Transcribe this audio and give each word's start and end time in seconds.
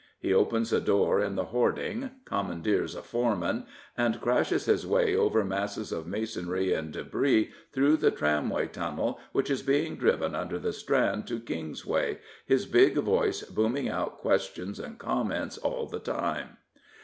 He 0.19 0.33
opens 0.33 0.73
a 0.73 0.81
door 0.81 1.21
in 1.21 1.35
the 1.35 1.45
hoarding, 1.45 2.09
com 2.25 2.47
mandeers 2.47 2.95
a 2.97 3.03
foreman, 3.03 3.67
and 3.95 4.19
crashes 4.19 4.65
his 4.65 4.83
way 4.87 5.15
over 5.15 5.43
masses 5.45 5.91
of 5.91 6.07
masonry 6.07 6.73
and 6.73 6.91
debris 6.91 7.51
through 7.71 7.97
the 7.97 8.09
tramway 8.09 8.65
tunnel 8.67 9.19
which 9.31 9.51
is 9.51 9.61
being 9.61 9.97
driven 9.97 10.33
under 10.33 10.57
the 10.57 10.73
Strand 10.73 11.27
to 11.27 11.39
Kingsway, 11.39 12.17
his 12.47 12.65
big 12.65 12.95
voice 12.95 13.43
booming 13.43 13.89
out 13.89 14.17
questions 14.17 14.79
and 14.79 14.97
comments 14.97 15.59
all 15.59 15.85
the 15.85 15.99
time. 15.99 16.57